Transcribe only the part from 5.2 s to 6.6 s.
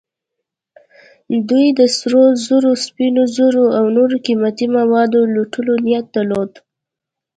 لوټلو نیت درلود.